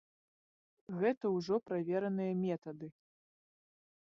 [1.03, 2.87] Гэта ўжо правераныя метады.